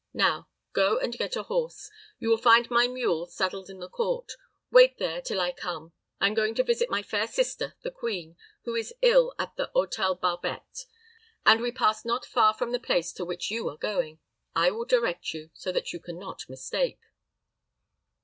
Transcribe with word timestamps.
Now 0.15 0.47
go 0.73 0.97
and 0.97 1.15
get 1.15 1.35
a 1.35 1.43
horse. 1.43 1.91
You 2.17 2.29
will 2.31 2.39
find 2.39 2.71
my 2.71 2.87
mule 2.87 3.27
saddled 3.27 3.69
in 3.69 3.77
the 3.77 3.87
court. 3.87 4.31
Wait 4.71 4.97
there 4.97 5.21
till 5.21 5.39
I 5.39 5.51
come. 5.51 5.93
I 6.19 6.25
am 6.25 6.33
going 6.33 6.55
to 6.55 6.63
visit 6.63 6.89
my 6.89 7.03
fair 7.03 7.27
sister, 7.27 7.75
the 7.83 7.91
queen, 7.91 8.35
who 8.63 8.73
is 8.73 8.95
ill 9.03 9.35
at 9.37 9.55
the 9.57 9.69
Hôtel 9.75 10.19
Barbette, 10.19 10.87
and 11.45 11.61
we 11.61 11.71
pass 11.71 12.03
not 12.03 12.25
far 12.25 12.55
from 12.55 12.71
the 12.71 12.79
place 12.79 13.13
to 13.13 13.23
which 13.25 13.51
you 13.51 13.69
are 13.69 13.77
going. 13.77 14.19
I 14.55 14.71
will 14.71 14.85
direct 14.85 15.35
you, 15.35 15.51
so 15.53 15.71
that 15.71 15.93
you 15.93 15.99
can 15.99 16.17
not 16.17 16.49
mistake." 16.49 16.99